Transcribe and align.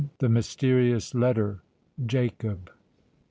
THE 0.17 0.29
MYSTERIOUS 0.29 1.13
LETTER.—JACOB. 1.13 2.69